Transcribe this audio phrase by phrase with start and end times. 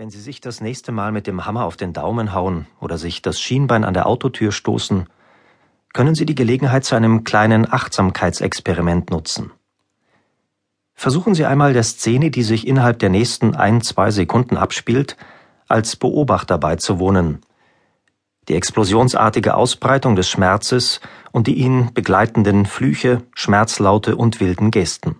[0.00, 3.20] Wenn Sie sich das nächste Mal mit dem Hammer auf den Daumen hauen oder sich
[3.20, 5.06] das Schienbein an der Autotür stoßen,
[5.92, 9.50] können Sie die Gelegenheit zu einem kleinen Achtsamkeitsexperiment nutzen.
[10.94, 15.18] Versuchen Sie einmal der Szene, die sich innerhalb der nächsten ein, zwei Sekunden abspielt,
[15.68, 17.42] als Beobachter beizuwohnen.
[18.48, 25.16] Die explosionsartige Ausbreitung des Schmerzes und die ihn begleitenden Flüche, Schmerzlaute und wilden Gesten.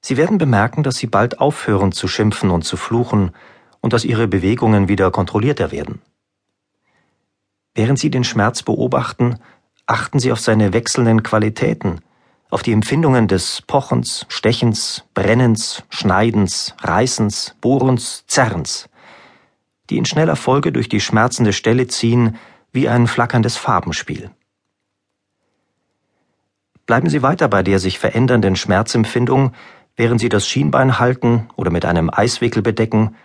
[0.00, 3.32] Sie werden bemerken, dass Sie bald aufhören zu schimpfen und zu fluchen
[3.80, 6.00] und dass Ihre Bewegungen wieder kontrollierter werden.
[7.74, 9.38] Während Sie den Schmerz beobachten,
[9.86, 12.00] achten Sie auf seine wechselnden Qualitäten,
[12.50, 18.88] auf die Empfindungen des Pochens, Stechens, Brennens, Schneidens, Reißens, Bohrens, Zerrens,
[19.90, 22.36] die in schneller Folge durch die schmerzende Stelle ziehen
[22.72, 24.30] wie ein flackerndes Farbenspiel.
[26.86, 29.52] Bleiben Sie weiter bei der sich verändernden Schmerzempfindung,
[29.98, 33.16] während Sie das Schienbein halten oder mit einem Eiswickel bedecken,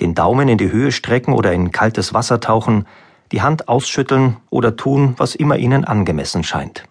[0.00, 2.86] den Daumen in die Höhe strecken oder in kaltes Wasser tauchen,
[3.30, 6.84] die Hand ausschütteln oder tun, was immer Ihnen angemessen scheint.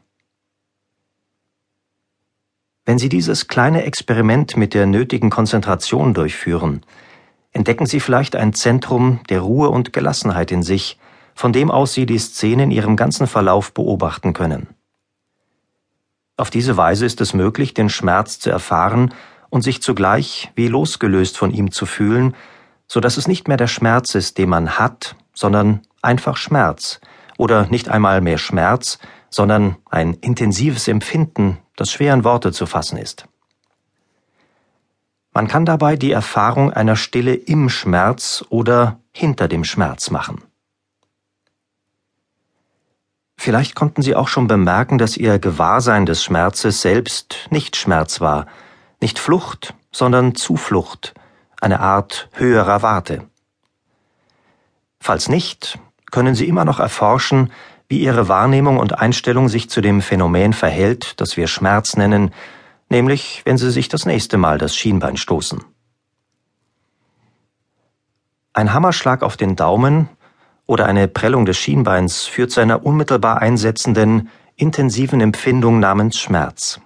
[2.86, 6.82] Wenn Sie dieses kleine Experiment mit der nötigen Konzentration durchführen,
[7.52, 11.00] entdecken Sie vielleicht ein Zentrum der Ruhe und Gelassenheit in sich,
[11.34, 14.68] von dem aus Sie die Szene in ihrem ganzen Verlauf beobachten können.
[16.36, 19.14] Auf diese Weise ist es möglich, den Schmerz zu erfahren
[19.54, 22.36] und sich zugleich wie losgelöst von ihm zu fühlen,
[22.88, 27.00] so dass es nicht mehr der Schmerz ist, den man hat, sondern einfach Schmerz
[27.38, 28.98] oder nicht einmal mehr Schmerz,
[29.30, 33.26] sondern ein intensives Empfinden, das schwer in Worte zu fassen ist.
[35.36, 40.42] Man kann dabei die Erfahrung einer Stille im Schmerz oder hinter dem Schmerz machen.
[43.38, 48.48] Vielleicht konnten Sie auch schon bemerken, dass Ihr Gewahrsein des Schmerzes selbst nicht Schmerz war,
[49.04, 51.14] nicht Flucht, sondern Zuflucht,
[51.60, 53.28] eine Art höherer Warte.
[54.98, 55.78] Falls nicht,
[56.10, 57.52] können Sie immer noch erforschen,
[57.90, 62.34] wie Ihre Wahrnehmung und Einstellung sich zu dem Phänomen verhält, das wir Schmerz nennen,
[62.88, 65.62] nämlich wenn Sie sich das nächste Mal das Schienbein stoßen.
[68.54, 70.08] Ein Hammerschlag auf den Daumen
[70.66, 76.80] oder eine Prellung des Schienbeins führt zu einer unmittelbar einsetzenden, intensiven Empfindung namens Schmerz.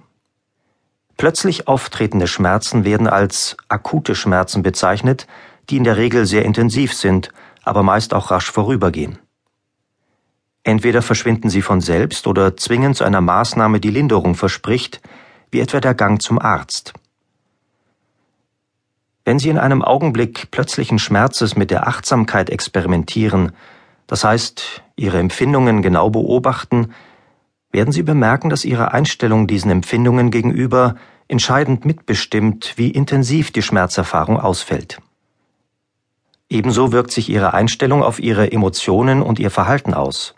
[1.17, 5.25] Plötzlich auftretende Schmerzen werden als akute Schmerzen bezeichnet,
[5.69, 7.31] die in der Regel sehr intensiv sind,
[7.63, 9.17] aber meist auch rasch vorübergehen.
[10.63, 15.01] Entweder verschwinden sie von selbst oder zwingen zu einer Maßnahme, die Linderung verspricht,
[15.49, 16.93] wie etwa der Gang zum Arzt.
[19.25, 23.51] Wenn Sie in einem Augenblick plötzlichen Schmerzes mit der Achtsamkeit experimentieren,
[24.07, 26.93] das heißt Ihre Empfindungen genau beobachten,
[27.71, 30.95] werden Sie bemerken, dass Ihre Einstellung diesen Empfindungen gegenüber
[31.27, 34.99] entscheidend mitbestimmt, wie intensiv die Schmerzerfahrung ausfällt.
[36.49, 40.33] Ebenso wirkt sich Ihre Einstellung auf Ihre Emotionen und Ihr Verhalten aus.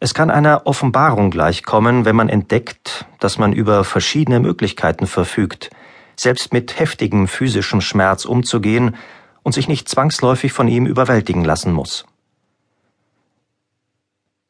[0.00, 5.70] Es kann einer Offenbarung gleichkommen, wenn man entdeckt, dass man über verschiedene Möglichkeiten verfügt,
[6.16, 8.96] selbst mit heftigem physischem Schmerz umzugehen
[9.42, 12.04] und sich nicht zwangsläufig von ihm überwältigen lassen muss.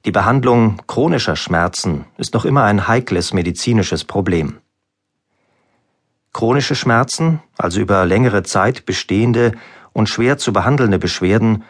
[0.05, 4.59] Die Behandlung chronischer Schmerzen ist noch immer ein heikles medizinisches Problem.
[6.35, 9.53] Chronische Schmerzen, also über längere Zeit bestehende
[9.95, 11.65] und schwer zu behandelnde Beschwerden,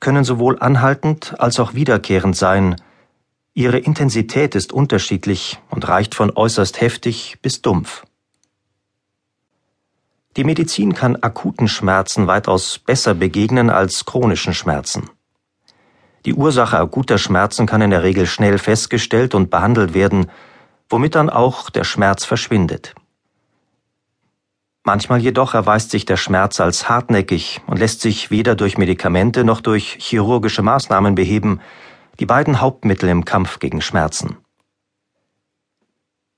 [0.00, 2.76] können sowohl anhaltend als auch wiederkehrend sein.
[3.54, 8.04] Ihre Intensität ist unterschiedlich und reicht von äußerst heftig bis dumpf.
[10.36, 15.08] Die Medizin kann akuten Schmerzen weitaus besser begegnen als chronischen Schmerzen.
[16.24, 20.30] Die Ursache akuter Schmerzen kann in der Regel schnell festgestellt und behandelt werden,
[20.88, 22.94] womit dann auch der Schmerz verschwindet.
[24.84, 29.60] Manchmal jedoch erweist sich der Schmerz als hartnäckig und lässt sich weder durch Medikamente noch
[29.60, 31.60] durch chirurgische Maßnahmen beheben,
[32.20, 34.38] die beiden Hauptmittel im Kampf gegen Schmerzen.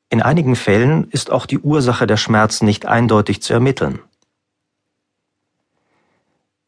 [0.09, 4.01] In einigen Fällen ist auch die Ursache der Schmerzen nicht eindeutig zu ermitteln.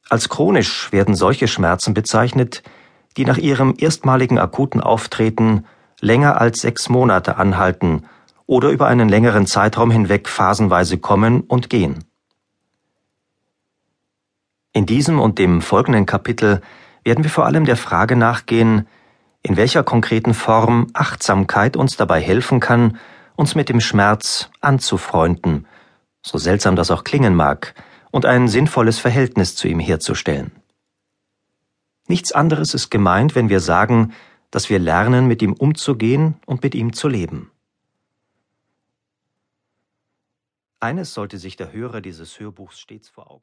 [0.09, 2.63] Als chronisch werden solche Schmerzen bezeichnet,
[3.17, 5.67] die nach ihrem erstmaligen akuten Auftreten
[6.01, 8.05] länger als sechs Monate anhalten
[8.47, 12.05] oder über einen längeren Zeitraum hinweg phasenweise kommen und gehen.
[14.73, 16.63] In diesem und dem folgenden Kapitel
[17.05, 18.87] werden wir vor allem der Frage nachgehen,
[19.43, 22.99] in welcher konkreten Form Achtsamkeit uns dabei helfen kann,
[23.37, 25.67] uns mit dem Schmerz anzufreunden,
[26.23, 27.75] so seltsam das auch klingen mag,
[28.11, 30.53] und ein sinnvolles Verhältnis zu ihm herzustellen.
[32.13, 34.13] Nichts anderes ist gemeint, wenn wir sagen,
[34.51, 37.51] dass wir lernen, mit ihm umzugehen und mit ihm zu leben.
[40.79, 43.41] Eines sollte sich der Hörer dieses Hörbuchs stets vor Augen